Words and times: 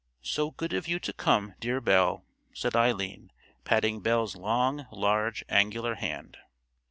"So 0.23 0.49
good 0.49 0.73
of 0.73 0.87
you 0.87 0.97
to 0.99 1.13
come, 1.13 1.53
dear 1.59 1.79
Belle," 1.79 2.25
said 2.55 2.75
Eileen, 2.75 3.31
patting 3.65 4.01
Belle's 4.01 4.35
long, 4.35 4.87
large, 4.91 5.45
angular 5.47 5.93
hand. 5.93 6.37